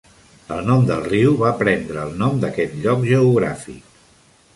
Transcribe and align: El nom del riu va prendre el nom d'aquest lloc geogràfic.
El 0.53 0.61
nom 0.69 0.85
del 0.85 1.03
riu 1.07 1.35
va 1.41 1.51
prendre 1.59 1.99
el 2.05 2.15
nom 2.21 2.39
d'aquest 2.45 2.73
lloc 2.87 3.05
geogràfic. 3.11 3.93